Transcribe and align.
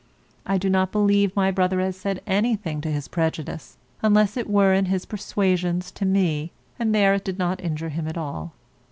I 0.47 0.57
do 0.57 0.67
not 0.67 0.91
believe 0.91 1.35
my 1.35 1.51
brother 1.51 1.79
has 1.79 1.95
said 1.95 2.23
anything 2.25 2.81
to 2.81 2.89
his 2.91 3.07
prejudice, 3.07 3.77
unless 4.01 4.35
it 4.35 4.49
were 4.49 4.73
in 4.73 4.85
his 4.85 5.05
persuasions 5.05 5.91
to 5.91 6.05
me, 6.05 6.51
and 6.79 6.95
there 6.95 7.13
it 7.13 7.23
did 7.23 7.37
not 7.37 7.61
injure 7.63 7.89
him 7.89 8.07
at 8.07 8.17
all. 8.17 8.53